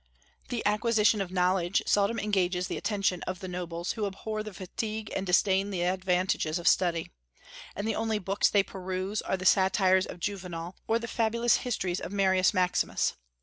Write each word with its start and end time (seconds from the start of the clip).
The 0.49 0.65
acquisition 0.65 1.21
of 1.21 1.29
knowledge 1.31 1.83
seldom 1.85 2.17
engages 2.17 2.65
the 2.67 2.75
attention 2.75 3.21
of 3.27 3.39
the 3.39 3.47
nobles, 3.47 3.91
who 3.91 4.07
abhor 4.07 4.41
the 4.41 4.51
fatigue 4.51 5.13
and 5.15 5.27
disdain 5.27 5.69
the 5.69 5.83
advantages 5.83 6.57
of 6.57 6.67
study; 6.67 7.11
and 7.75 7.87
the 7.87 7.93
only 7.93 8.17
books 8.17 8.49
they 8.49 8.63
peruse 8.63 9.21
are 9.21 9.37
the 9.37 9.45
'Satires 9.45 10.07
of 10.07 10.19
Juvenal,' 10.19 10.75
or 10.87 10.97
the 10.97 11.07
fabulous 11.07 11.57
histories 11.57 11.99
of 12.01 12.11
Marius 12.11 12.51
Maximus. 12.51 13.13